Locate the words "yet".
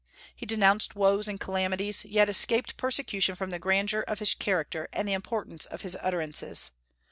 2.05-2.27